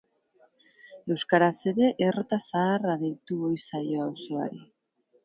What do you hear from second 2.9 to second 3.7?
deitu ohi